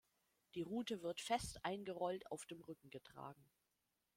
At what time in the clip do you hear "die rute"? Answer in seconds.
0.55-1.03